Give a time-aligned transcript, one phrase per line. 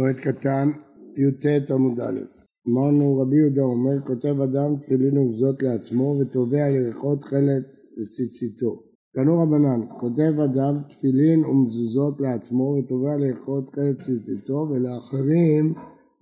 [0.00, 0.70] מועד קטן,
[1.16, 2.20] י"ט עמוד א'.
[2.68, 7.64] אמרנו רבי יהודה אומר, כותב אדם תפילין ומזוזות לעצמו ותובע ירחות חלת
[7.96, 8.82] לציציתו.
[9.14, 15.74] תנו רבנן, כותב אדם תפילין ומזוזות לעצמו ותובע ירחות חלת לציציתו ולאחרים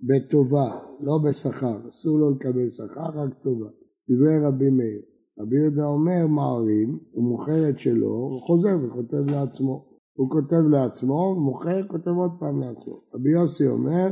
[0.07, 0.69] בטובה,
[1.01, 3.69] לא בשכר, אסור לו לקבל שכר, רק טובה.
[4.09, 5.01] דברי רבי מאיר.
[5.39, 9.88] רבי יהודה אומר מערים, הוא מוכר את שלו, הוא חוזר וכותב לעצמו.
[10.19, 13.01] הוא כותב לעצמו, מוכר, כותב עוד פעם לעצמו.
[13.13, 14.07] רבי יוסי אומר,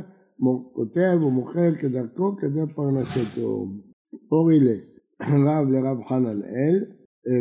[0.73, 3.67] כותב ומוכר כדרכו כדי פרנסתו.
[4.31, 4.67] אורי ל,
[5.21, 6.85] רב לרב חננאל,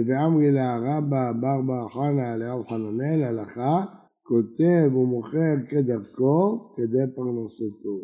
[0.06, 3.84] ואמרי לה רבא בר בר חנא לרב חננאל, הלכה,
[4.22, 7.98] כותב ומוכר כדרכו כדי פרנסתו.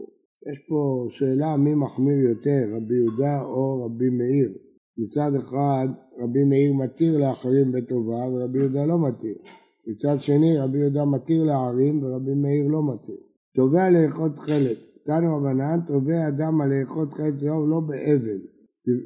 [0.51, 4.53] יש פה שאלה מי מחמיר יותר, רבי יהודה או רבי מאיר.
[4.99, 5.89] מצד אחד
[6.23, 9.35] רבי מאיר מתיר לאחרים בטובה ורבי יהודה לא מתיר.
[9.87, 13.17] מצד שני רבי יהודה מתיר לערים ורבי מאיר לא מתיר.
[13.55, 18.39] תובע לאכות חלק, תנו רבנן, תובע אדם על לאכות חלק יום לא באבן,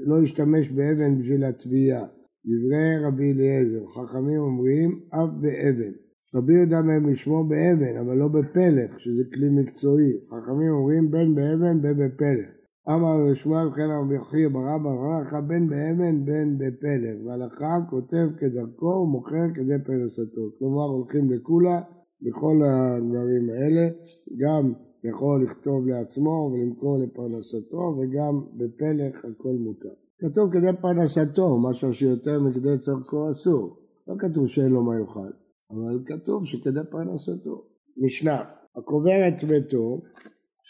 [0.07, 2.07] לא ישתמש באבן בשביל התביעה.
[2.47, 5.93] דברי רבי אליעזר, חכמים אומרים אף באבן.
[6.35, 10.13] רבי יהודה מהם לשמור באבן, אבל לא בפלך, שזה כלי מקצועי.
[10.27, 12.56] חכמים אומרים בין באבן בין בפלך.
[12.89, 19.47] אמר רשמואל וכן רבי חייא ברבא הלכה בין באבן בין בפלג והלכה כותב כדרכו ומוכר
[19.55, 21.81] כדי פרנסתו כלומר הולכים לקולה
[22.23, 23.89] בכל הדברים האלה
[24.39, 24.73] גם
[25.05, 29.95] יכול לכתוב לעצמו ולמכור לפרנסתו וגם בפלך הכל מותר.
[30.19, 33.77] כתוב כדי פרנסתו, משהו שיותר מכדי צורכו אסור.
[34.09, 35.31] לא כתוב שאין לו מה יאכל,
[35.71, 37.65] אבל כתוב שכדי פרנסתו.
[37.97, 38.43] משנה,
[38.77, 40.03] הקובר את ביתו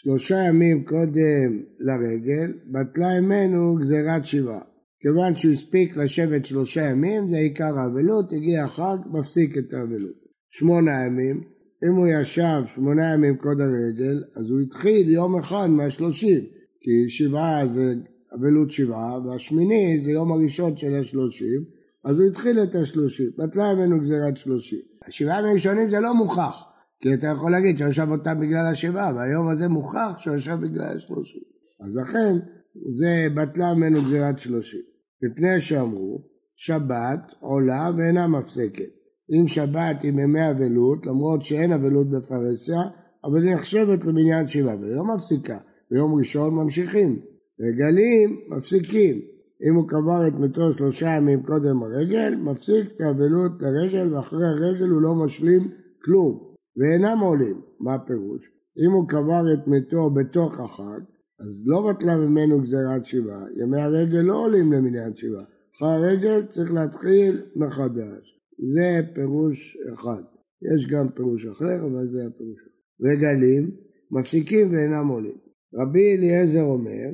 [0.01, 4.61] שלושה ימים קודם לרגל, בטלה ממנו גזירת שבעה.
[5.01, 10.15] כיוון שהוא הספיק לשבת שלושה ימים, זה עיקר האבלות, הגיע החג, מפסיק את האבלות.
[10.49, 11.43] שמונה ימים,
[11.83, 16.43] אם הוא ישב שמונה ימים קודם הרגל, אז הוא התחיל יום אחד מהשלושים,
[16.81, 17.93] כי שבעה זה
[18.35, 21.63] אבלות שבעה, והשמיני זה יום הראשון של השלושים,
[22.05, 24.81] אז הוא התחיל את השלושים, בטלה ממנו גזירת שלושים.
[25.07, 26.66] השבעה ימים ראשונים זה לא מוכח,
[27.01, 30.95] כי אתה יכול להגיד שהוא ישב אותם בגלל השבעה, והיום הזה מוכח שהוא ישב בגלל
[30.95, 31.41] השלושים.
[31.85, 32.33] אז לכן
[32.91, 34.81] זה בטלה ממנו גזירת שלושים.
[35.23, 36.21] מפני שאמרו,
[36.55, 38.91] שבת עולה ואינה מפסקת.
[39.31, 42.81] אם שבת היא מימי אבלות, למרות שאין אבלות בפרהסיה,
[43.25, 45.57] אבל היא נחשבת למניין שבעה, והיא לא מפסיקה.
[45.91, 47.19] ביום ראשון ממשיכים.
[47.59, 49.21] רגלים מפסיקים.
[49.69, 54.89] אם הוא קבר את מתו שלושה ימים קודם הרגל, מפסיק את האבלות לרגל, ואחרי הרגל
[54.89, 55.71] הוא לא משלים
[56.05, 56.47] כלום.
[56.77, 57.61] ואינם עולים.
[57.79, 58.51] מה הפירוש?
[58.85, 61.01] אם הוא קבר את מתו בתוך החג,
[61.39, 63.43] אז לא בטלה ממנו גזירת שבעה.
[63.61, 65.43] ימי הרגל לא עולים למניין שבעה.
[65.77, 68.39] אחרי הרגל צריך להתחיל מחדש.
[68.73, 70.23] זה פירוש אחד.
[70.73, 72.77] יש גם פירוש אחר, אבל זה הפירוש אחד.
[73.09, 73.71] רגלים
[74.11, 75.37] מפסיקים ואינם עולים.
[75.73, 77.09] רבי אליעזר אומר,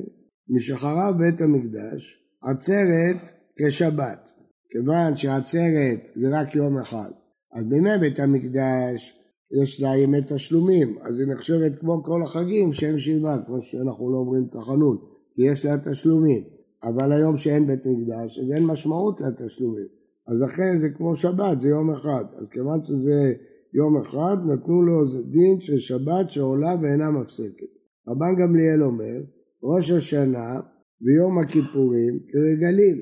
[0.48, 3.16] משחרב בית המקדש, עצרת
[3.58, 4.30] כשבת.
[4.70, 7.10] כיוון שעצרת זה רק יום אחד,
[7.52, 9.23] אז בימי בית המקדש
[9.62, 14.16] יש לה ימי תשלומים, אז היא נחשבת כמו כל החגים שאין שבעה, כמו שאנחנו לא
[14.16, 14.96] אומרים תחנון,
[15.34, 16.44] כי יש לה תשלומים.
[16.84, 19.86] אבל היום שאין בית מקדש, אז אין משמעות לתשלומים.
[20.28, 22.24] אז לכן זה כמו שבת, זה יום אחד.
[22.36, 23.32] אז כיוון שזה
[23.74, 27.70] יום אחד, נתנו לו דין של שבת שעולה ואינה מפסקת.
[28.08, 29.20] רבן גמליאל אומר,
[29.62, 30.60] ראש השנה
[31.02, 32.96] ויום הכיפורים כרגלים.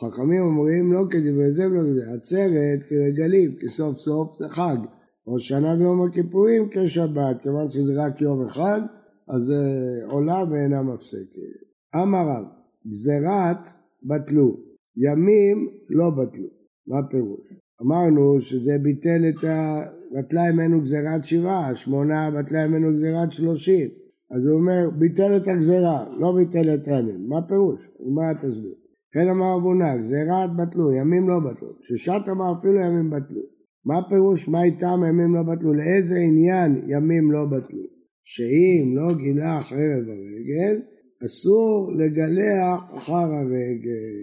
[0.00, 4.78] חכמים אומרים לא כדברי זה ולא כדברי זה, עצרת כרגלים, כי סוף סוף זה חג.
[5.26, 8.80] ראש שנה ויום הכיפורים כשבת, כיוון שזה רק יום אחד,
[9.28, 9.62] אז זה
[10.06, 11.64] עולה ואינה מפסקת.
[12.02, 12.44] אמר רב,
[12.90, 13.66] גזירת
[14.02, 14.56] בטלו,
[14.96, 16.48] ימים לא בטלו.
[16.86, 17.54] מה הפירוש?
[17.82, 19.84] אמרנו שזה ביטל את ה...
[20.18, 23.88] בטלה ממנו גזירת שבעה, שמונה בטלה ממנו גזירת שלושים.
[24.30, 27.28] אז הוא אומר, ביטל את הגזירה, לא ביטל את הימים.
[27.28, 27.88] מה הפירוש?
[28.14, 28.74] מה תסביר?
[29.12, 31.68] כן אמר אבונה, גזירת בטלו, ימים לא בטלו.
[31.82, 33.53] ששת אמר אפילו ימים בטלו.
[33.86, 35.74] מה הפירוש מה איתם ימים לא בטלו?
[35.74, 37.82] לאיזה עניין ימים לא בטלו?
[38.24, 40.82] שאם לא גילח ערב הרגל,
[41.26, 44.14] אסור לגלח אחר הרגל.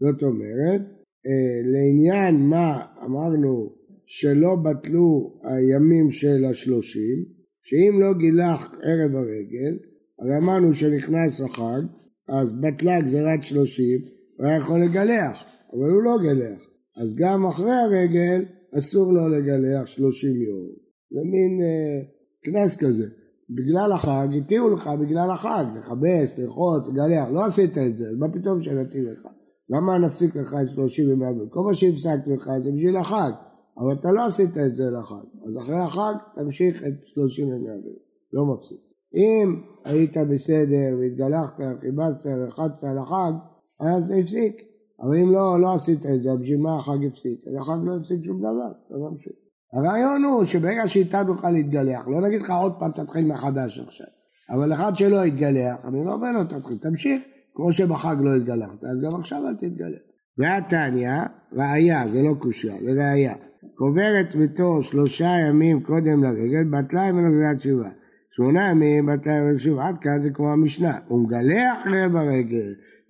[0.00, 0.80] זאת אומרת,
[1.26, 3.72] אה, לעניין מה אמרנו
[4.06, 7.24] שלא בטלו הימים של השלושים,
[7.62, 9.78] שאם לא גילח ערב הרגל,
[10.18, 11.82] הרי אמרנו שנכנס החג,
[12.28, 14.00] אז בטלה גזירת שלושים,
[14.36, 16.69] הוא היה יכול לגלח, אבל הוא לא גלח.
[17.00, 18.44] אז גם אחרי הרגל
[18.78, 20.66] אסור לו לגלח שלושים יום.
[21.10, 22.02] זה מין אה,
[22.44, 23.06] קנס כזה.
[23.50, 28.28] בגלל החג, התירו לך בגלל החג, לכבס, לרחוץ, לגלח, לא עשית את זה, אז מה
[28.32, 29.28] פתאום שנתיר לך?
[29.70, 31.48] למה נפסיק לך את שלושים ימי אבלות?
[31.50, 33.30] כל מה שהפסקתי לך זה בשביל החג,
[33.78, 37.98] אבל אתה לא עשית את זה לחג, אז אחרי החג תמשיך את שלושים ימי אבלות.
[38.32, 38.80] לא מפסיק.
[39.14, 43.32] אם היית בסדר והתגלחת, חיבצת, רחצת על החג,
[43.80, 44.69] אז הפסיק.
[45.02, 47.40] אבל אם לא, לא עשית את זה, בשביל מה החג הפסיק?
[47.48, 49.32] אז החג לא הפסיק שום דבר, לא ממשיך.
[49.72, 54.06] הרעיון הוא שברגע שאיתה נוכל להתגלח, לא נגיד לך עוד פעם תתחיל מחדש עכשיו,
[54.50, 57.22] אבל אחד שלא יתגלח, אני לא אומר לו תתחיל, תמשיך,
[57.54, 60.00] כמו שבחג לא התגלחת, אז גם עכשיו אל תתגלח.
[60.38, 61.10] והתניא,
[61.52, 63.34] ראיה, זה לא קושייה, זה ראיה.
[63.74, 67.90] קוברת ביתו שלושה ימים קודם לרגל, בטלה ממנו גריעת שבעה.
[68.30, 70.98] שמונה ימים בטלה ממנו שבעה, עד כאן זה כמו המשנה.
[71.06, 72.22] הוא מגלח רבע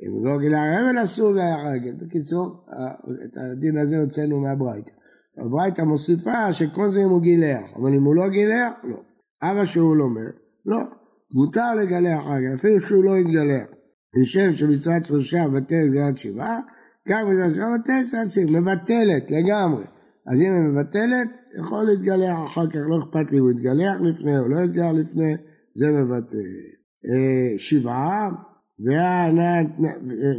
[0.03, 1.95] אם לא גילה רבע אסור לגלח רגל.
[2.01, 2.65] בקיצור,
[3.25, 4.93] את הדין הזה הוצאנו מהברייתא.
[5.39, 8.97] הברייתא מוסיפה שכל זה אם הוא גילח, אבל אם הוא לא גילח, לא.
[9.43, 10.31] אבא שאול אומר,
[10.67, 10.79] לא,
[11.35, 13.67] מותר לגלח רגל, אפילו שהוא לא יתגלח.
[14.21, 16.61] נשב שמצוות שלושה מבטלת גלת שבעה,
[17.09, 19.85] גם מצוות שלושה מבטלת גלת שבעה, מבטלת לגמרי.
[20.27, 24.39] אז אם היא מבטלת, יכול להתגלח אחר כך, לא אכפת לי אם הוא יתגלח לפני
[24.39, 25.35] או לא יתגלח לפני,
[25.77, 26.37] זה מבטל.
[27.07, 28.29] אה, שבעה,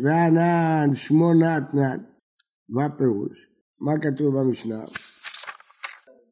[0.04, 1.98] והענן שמונה תנן.
[2.70, 3.50] מה הפירוש?
[3.82, 4.84] מה כתוב במשנה?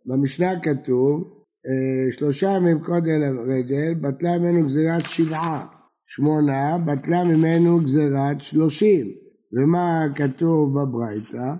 [0.05, 5.67] במשנה כתוב אה, שלושה ימים קודם לרגל בטלה ממנו גזירת שבעה,
[6.05, 9.07] שמונה בטלה ממנו גזירת שלושים.
[9.53, 11.53] ומה כתוב בברייתא?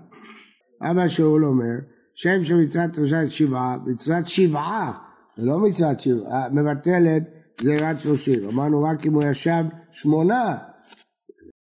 [0.82, 1.76] אבא שאול אומר,
[2.14, 4.92] שם של מצוות שבעה, מצוות שבעה,
[5.36, 7.22] זה לא מצוות שבעה, מבטלת
[7.60, 8.48] גזירת שלושים.
[8.48, 9.62] אמרנו רק אם הוא ישב
[9.92, 10.58] שמונה,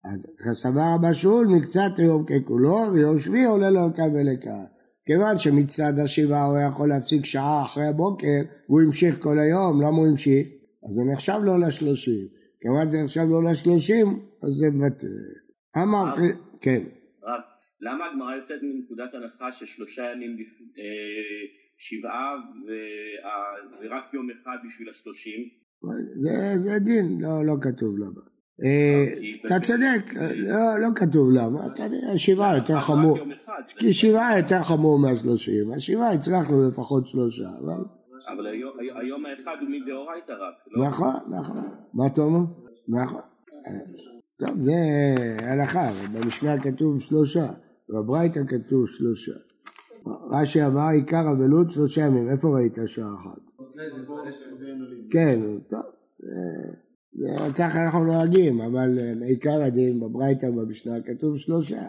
[0.05, 4.65] אז סבר אבא שאול מקצת היום ככולו, ויום שביעי עולה לו לכאן ולכאן.
[5.05, 10.07] כיוון שמצד השבעה הוא יכול להפסיק שעה אחרי הבוקר, והוא המשיך כל היום, למה הוא
[10.07, 10.47] המשיך?
[10.83, 12.27] אז זה נחשב לו לשלושים.
[12.61, 14.07] כיוון שזה נחשב לו לשלושים,
[14.43, 15.07] אז זה מבטל.
[15.77, 16.15] אמר,
[16.61, 16.83] כן.
[17.81, 20.37] למה הגמרא יוצאת מנקודת הנחה ששלושה ימים
[20.77, 20.83] אה,
[21.77, 22.35] שבעה
[23.81, 25.62] ורק יום אחד בשביל השלושים?
[26.57, 28.21] זה דין, לא, לא כתוב למה.
[28.63, 29.05] אה,
[29.45, 31.59] אתה צודק, לא, לא כתוב למה,
[32.17, 33.17] שבעה יותר חמור,
[33.67, 37.83] כי שבעה יותר חמור מהשלושים, השבעה הצלחנו לפחות שלושה, אבל...
[38.27, 38.45] אבל
[39.01, 40.87] היום האחד הוא מדאורייתא רק, לא?
[40.87, 42.45] נכון, נכון, מה אתה אומר?
[42.87, 43.21] נכון.
[44.37, 44.73] טוב, זה
[45.39, 47.45] הלכה, במשנה כתוב שלושה,
[47.89, 49.31] בברייתא כתוב שלושה.
[50.31, 53.42] רש"י אמר עיקר אבלות שלושה ימים, איפה ראית שעה אחת?
[55.11, 55.39] כן,
[55.69, 55.81] טוב.
[57.57, 61.81] ככה אנחנו נוהגים, אבל אה, עיקר הדין בברייתא ובמשנה כתוב שלושה.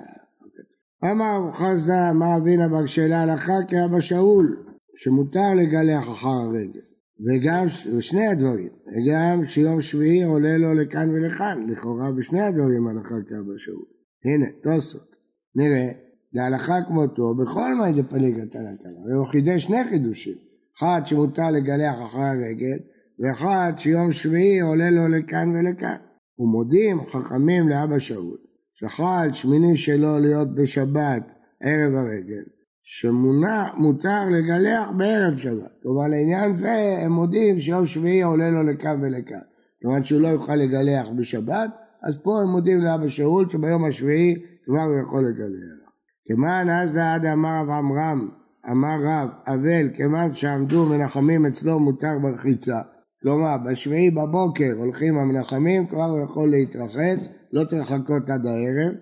[1.05, 4.65] אמר חסדה אמר אבינה בר שאלה הלכה כאבא שאול,
[4.97, 6.81] שמותר לגלח אחר הרגל.
[7.21, 7.67] וגם,
[7.97, 13.85] ושני הדברים, וגם שיום שביעי עולה לו לכאן ולכאן, לכאורה בשני הדברים הלכה כאבא שאול.
[14.25, 15.17] הנה, תוספות,
[15.55, 15.93] נראה,
[16.33, 20.39] להלכה כמותו בכל מאי דפליגה תנא קמא, והוא חידש שני חידושים,
[20.79, 22.79] אחד שמותר לגלח אחר הרגל,
[23.19, 25.97] ואחד שיום שביעי עולה לו לכאן ולכאן.
[26.39, 28.37] ומודים חכמים לאבא שאול,
[28.75, 32.45] שחל שמיני שלו להיות בשבת ערב הרגל,
[32.81, 35.73] שמונה מותר לגלח בערב שבת.
[35.83, 39.45] כלומר לעניין זה הם מודים שיום שביעי עולה לו לכאן ולכאן.
[39.83, 41.71] כלומר שהוא לא יוכל לגלח בשבת,
[42.03, 44.35] אז פה הם מודים לאבא שאול שביום השביעי
[44.65, 45.85] כבר הוא יכול לגלח.
[46.25, 48.29] כמען אז לעד אמר רב עמרם,
[48.71, 52.81] אמר רב, אבל כיוון שעמדו מנחמים אצלו מותר ברחיצה,
[53.23, 58.95] כלומר, בשביעי בבוקר הולכים המנחמים, כבר הוא יכול להתרחץ, לא צריך לחכות עד הערב,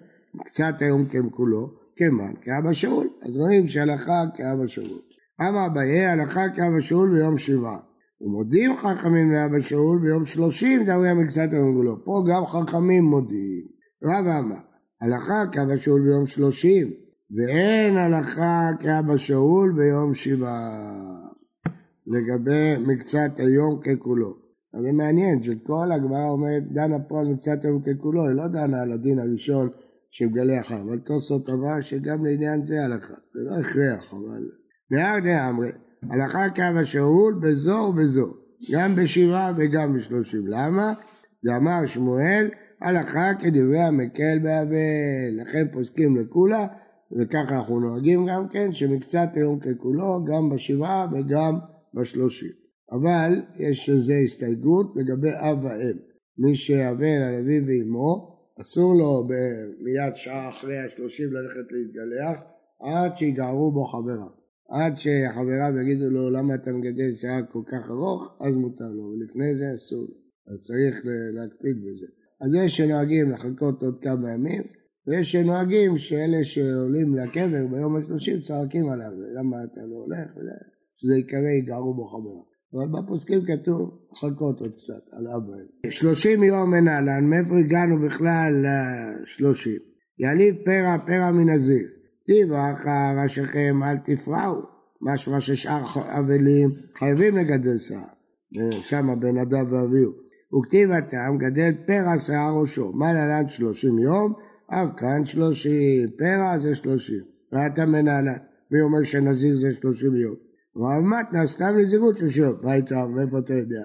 [0.44, 3.06] קצת היום ככולו, כמען כאבא שאול.
[3.22, 4.98] אז רואים שהלכה כאבא שאול.
[5.40, 7.78] אמר אביי, הלכה כאבא שאול ביום שבעה.
[8.20, 12.04] ומודים חכמים לאבא שאול ביום שלושים דברי מקצת היום כולו.
[12.04, 13.64] פה גם חכמים מודים.
[14.04, 14.56] רב אמר,
[15.02, 16.90] הלכה כאבא שאול ביום שלושים,
[17.36, 21.32] ואין הלכה כאבא שאול ביום שבעה.
[22.06, 24.42] לגבי מקצת היום ככולו.
[24.74, 28.82] אז זה מעניין שכל הגמרא אומרת דנה פה על מקצת היום ככולו, היא לא דנה
[28.82, 29.68] על הדין הראשון
[30.10, 34.42] שמגלח, אבל תוספות אמר שגם לעניין זה הלכה, זה לא הכרח, אבל...
[34.90, 35.70] נהר דאמרי,
[36.10, 38.34] הלכה קו השאול בזו ובזו,
[38.72, 40.46] גם בשבעה וגם בשלושים.
[40.46, 40.92] למה?
[41.42, 42.50] זה אמר שמואל,
[42.82, 46.66] הלכה כדברי המקל באבל, לכן פוסקים לכולה,
[47.18, 51.58] וככה אנחנו נוהגים גם כן, שמקצת היום ככולו, גם בשבעה וגם
[51.94, 52.52] בשלושים.
[52.92, 55.98] אבל יש לזה הסתייגות לגבי אב ואם.
[56.38, 56.52] מי
[57.22, 59.28] על אביו ואמו, אסור לו
[59.80, 62.40] מיד שעה אחרי השלושים ללכת להתגלח,
[62.80, 64.42] עד שיגערו בו חבריו.
[64.70, 69.54] עד שחבריו יגידו לו למה אתה מגדל שיער כל כך ארוך, אז מותר לו, ולפני
[69.54, 70.14] זה אסור לו.
[70.46, 71.02] אז צריך
[71.34, 72.06] להקפיד בזה.
[72.40, 74.62] אז יש שנוהגים לחכות עוד כמה ימים,
[75.06, 80.28] ויש שנוהגים שאלה שעולים לקבר ביום השלושים צועקים עליו, למה אתה לא הולך?
[80.96, 82.42] שזה יקרא יגערו בו חברה.
[82.74, 85.66] אבל בפוסקים כתוב לחכות עוד קצת על אברהם.
[85.90, 89.78] שלושים יום אין אהלן, מאיפה הגענו בכלל לשלושים?
[90.18, 91.88] יניב פרע פרע מנזיר,
[92.26, 92.86] טיבח
[93.22, 94.62] ראשיכם אל תפרעו,
[95.02, 95.84] משמע ששאר
[96.18, 100.12] אבלים חייבים לגדל שיער, שם בן אדם ואביהו.
[100.54, 104.32] וכתיב הטעם גדל פרע שיער ראשו, מה להלן שלושים יום?
[104.74, 108.38] אף כאן שלושים, פרע זה שלושים, ואתה מנהלן,
[108.70, 110.34] מי אומר שנזיר זה שלושים יום?
[110.76, 113.84] אמר מתנה סתם נזירות שלושים יום, מה איתה, מאיפה אתה יודע?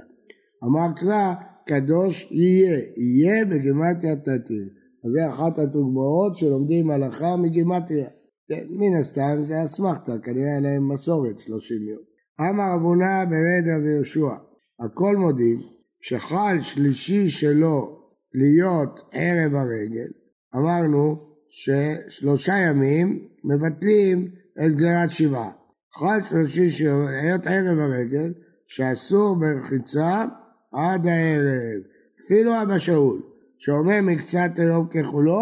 [0.63, 1.33] אמר קרא
[1.67, 4.67] קדוש יהיה, יהיה בגימטיה תתיר.
[5.05, 8.07] אז זה אחת הדוגמאות שלומדים הלכה מגימטריה.
[8.49, 12.01] כן, מן הסתם זה אסמכתא, כנראה אין להם מסורת שלושים יום.
[12.39, 14.35] אמר אבונה ברד רבי יהושע,
[14.79, 15.61] הכל מודים
[16.01, 17.99] שחל שלישי שלו
[18.33, 20.11] להיות ערב הרגל,
[20.55, 21.15] אמרנו
[21.49, 24.27] ששלושה ימים מבטלים
[24.65, 25.51] את גזירת שבעה.
[25.93, 28.33] חל שלישי שלו להיות ערב הרגל,
[28.67, 30.25] שאסור ברחיצה
[30.73, 31.81] עד הערב.
[32.25, 33.21] אפילו אבא שאול,
[33.57, 35.41] שאומר מקצת היום ככולו,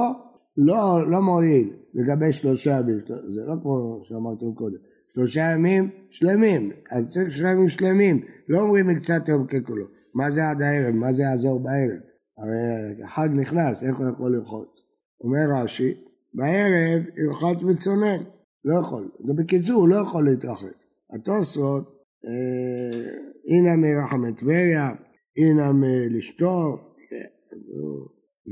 [0.57, 4.77] לא, לא מועיל לגבי שלושה ימים, זה לא כמו שאמרתם קודם,
[5.13, 9.85] שלושה ימים שלמים, אז צריך שלושה ימים שלמים, לא אומרים מקצת היום ככולו.
[10.15, 10.95] מה זה עד הערב?
[10.95, 12.01] מה זה יעזור בערב?
[12.37, 14.81] הרי החג נכנס, איך הוא יכול לרחוץ?
[15.25, 15.93] אומר רש"י,
[16.33, 18.23] בערב ירחץ מצונן,
[18.65, 19.09] לא יכול.
[19.37, 20.87] בקיצור, הוא לא יכול להתרחץ.
[21.13, 23.11] התוספות, אה,
[23.47, 24.89] הנה מרחמי טבריה,
[25.37, 26.81] הנה מלשטוף,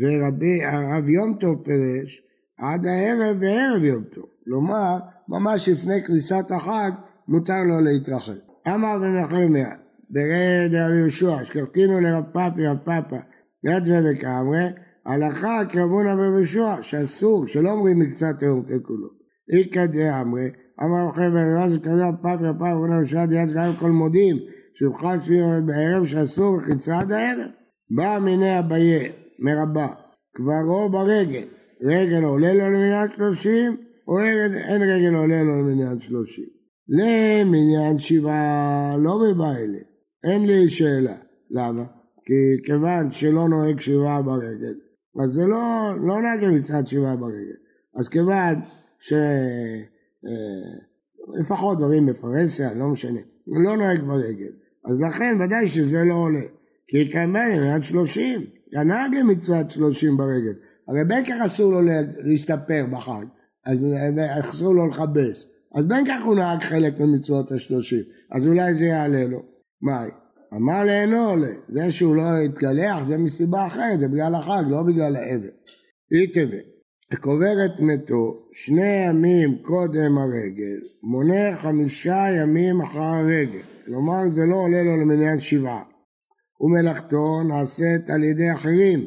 [0.01, 2.21] ורבי הרב יום טוב פירש
[2.57, 4.25] עד הערב וערב יום טוב.
[4.45, 6.91] כלומר, ממש לפני כניסת החג
[7.27, 8.39] מותר לו להתרחץ.
[8.67, 9.69] אמר בנחמיה,
[10.09, 13.15] ברד רבי יהושע, שכרתינו לרב פאפי רב פאפה,
[13.63, 14.67] יד וקמרי,
[15.05, 19.07] הלכה כרבונה רבי יהושע, שאסור, שלא אומרים מקצת היום ככולו.
[19.53, 20.49] איכא דאמרי,
[20.83, 24.37] אמר רבי בן זה כזה רב פאפי רב פאפה, רבונה יהושע דיד גם כל מודים,
[24.73, 27.49] שיוכל שיהיה בערב שאסור רחיצה עד הערב.
[27.95, 29.87] בא מיני אביה מרבה,
[30.35, 31.47] קברו ברגל,
[31.81, 34.19] רגל עולה לו למניין שלושים, או
[34.69, 36.45] אין רגל עולה לו למניין שלושים.
[36.89, 39.79] למניין שבעה לא מבא אלה,
[40.23, 41.15] אין לי שאלה.
[41.51, 41.83] למה?
[42.25, 44.75] כי כיוון שלא נוהג שבעה ברגל,
[45.21, 47.57] אז זה לא, לא נהג מצוות שבעה ברגל.
[47.95, 48.61] אז כיוון
[48.99, 49.13] ש...
[50.25, 50.93] אה,
[51.39, 54.51] לפחות דברים בפרהסיה, לא משנה, לא נוהג ברגל.
[54.85, 56.45] אז לכן ודאי שזה לא עולה.
[56.87, 60.53] כי כמובן עד שלושים, כנהג מצוות שלושים ברגל.
[60.87, 61.79] הרי בין כך אסור לו
[62.23, 63.25] להסתפר בחג,
[63.65, 63.85] אז
[64.39, 65.47] אסור לו לכבס.
[65.75, 69.43] אז בין כך הוא נהג חלק ממצוות השלושים, אז אולי זה יעלה לו.
[69.81, 70.03] מה?
[70.55, 75.15] אמר לאינו עולה, זה שהוא לא התגלח זה מסיבה אחרת, זה בגלל החג, לא בגלל
[75.15, 75.53] העבר.
[76.11, 76.73] אי תבל,
[77.21, 84.83] קוברת מתו שני ימים קודם הרגל, מונה חמישה ימים אחר הרגל, כלומר זה לא עולה
[84.83, 85.83] לו למניין שבעה.
[86.61, 88.99] ומלאכתו נעשית על ידי אחרים,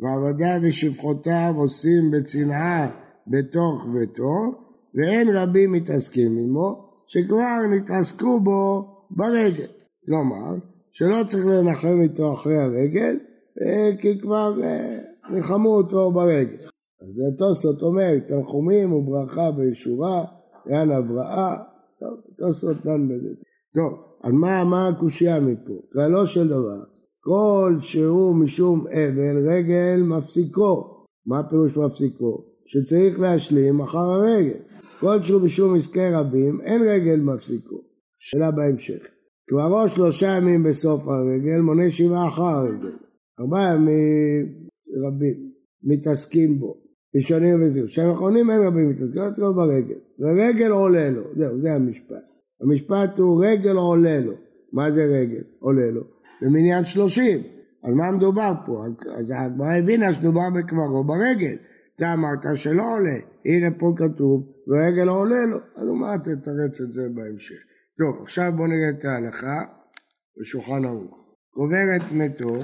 [0.00, 2.90] ועבדיו ושפחותיו עושים בצנעה
[3.26, 9.72] בתוך ביתו, ואין רבים מתעסקים עמו, שכבר נתעסקו בו ברגל.
[10.06, 13.18] כלומר, שלא צריך לנחם איתו אחרי הרגל,
[13.62, 14.98] אה, כי כבר אה,
[15.30, 16.66] ניחמו אותו ברגל.
[17.02, 20.24] אז תוספות אומר, תנחומים וברכה וישורה,
[20.70, 21.56] יען הבראה,
[22.00, 23.34] טוב, תוספות דן בזה.
[23.74, 23.92] טוב,
[24.24, 25.80] אז מה, מה הקושייה מפה?
[25.92, 26.84] כללו של דבר,
[27.20, 31.04] כל שהוא משום אבל, רגל מפסיקו.
[31.26, 32.44] מה פירוש מפסיקו?
[32.66, 34.58] שצריך להשלים אחר הרגל.
[35.00, 37.76] כל שהוא משום עסקי רבים, אין רגל מפסיקו.
[38.18, 39.13] שאלה בהמשך.
[39.48, 42.96] כבר שלושה ימים בסוף הרגל, מונה שבעה אחר הרגל.
[43.40, 44.46] ארבעה ימים
[45.06, 45.50] רבים
[45.82, 46.76] מתעסקים בו.
[47.16, 47.88] ראשונים וזהו.
[47.88, 49.98] שהם אחרונים אין רבים מתעסקים, רק לא ברגל.
[50.18, 52.24] ורגל עולה לו, זהו, זה המשפט.
[52.60, 54.32] המשפט הוא רגל עולה לו.
[54.72, 55.42] מה זה רגל?
[55.58, 56.02] עולה לו.
[56.42, 57.42] במניין שלושים.
[57.84, 58.84] אז מה מדובר פה?
[59.18, 61.56] אז הגמרא הבינה שמדובר בקברו ברגל.
[61.96, 67.08] אתה אמרת שלא עולה, הנה פה כתוב, ורגל עולה לו, אז מה תתרץ את זה
[67.14, 67.73] בהמשך?
[67.98, 69.62] טוב, עכשיו בואו נראה את ההלכה
[70.40, 71.24] בשולחן ערוך.
[71.50, 72.58] קוברת מתו,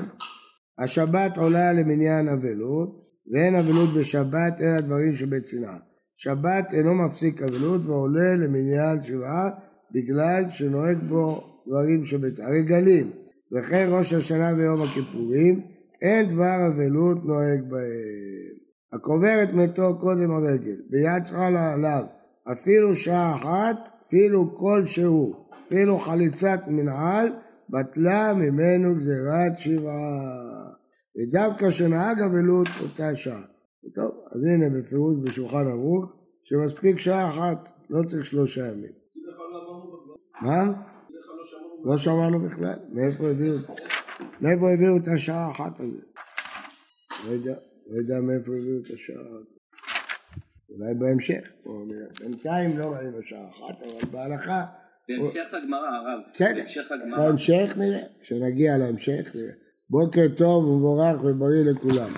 [0.79, 2.89] השבת עולה למניין אבלות,
[3.33, 5.79] ואין אבלות בשבת אלא דברים שבצנעה.
[6.17, 9.51] שבת אינו מפסיק אבלות ועולה למניין שבעה
[9.95, 12.51] בגלל שנוהג בו דברים שבצנעה.
[12.51, 13.11] רגלים,
[13.53, 15.61] וכן ראש השנה ויום הכיפורים,
[16.03, 18.51] אין דבר אבלות נוהג בהם.
[18.93, 22.05] הקוברת מתו קודם הרגל, ביד חלה עליו,
[22.53, 23.77] אפילו שעה אחת,
[24.11, 27.29] אפילו כלשהו, אפילו חליצת מנהל,
[27.69, 30.71] בטלה ממנו גזירת שבעה.
[31.17, 33.43] ודווקא שנהג אבלות אותה שעה.
[33.95, 36.05] טוב, אז הנה בפירוש בשולחן ערוך,
[36.45, 38.93] שמספיק שעה אחת, לא צריך שלושה ימים.
[40.43, 40.73] מה?
[41.85, 43.55] לא שמענו בכלל, מאיפה הביאו,
[44.40, 46.05] מאיפה הביאו את השעה האחת הזאת?
[47.26, 47.55] לא יודע,
[47.87, 49.60] לא יודע מאיפה הביאו את השעה האחת.
[50.71, 51.53] אולי בהמשך,
[52.21, 54.65] בינתיים לא ראינו שעה אחת, אבל בהלכה...
[55.09, 56.21] בהמשך הגמרא, הרב.
[56.35, 56.62] בסדר,
[57.17, 59.53] בהמשך נראה, כשנגיע להמשך נראה.
[59.91, 62.11] בוקר טוב ומבורך ובריא לכולם.